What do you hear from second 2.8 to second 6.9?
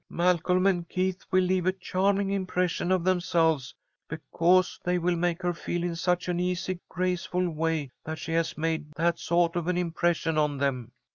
of themselves, because they will make her feel in such an easy